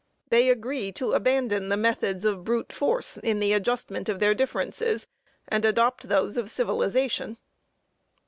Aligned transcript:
They 0.31 0.49
agree 0.49 0.91
to 0.93 1.11
abandon 1.11 1.69
the 1.69 1.77
methods 1.77 2.25
of 2.25 2.43
brute 2.43 2.73
force 2.73 3.17
in 3.17 3.39
the 3.39 3.53
adjustment 3.53 4.09
of 4.09 4.19
their 4.19 4.33
differences, 4.33 5.05
and 5.47 5.63
adopt 5.63 6.07
those 6.09 6.37
of 6.37 6.49
civilization. 6.49 7.37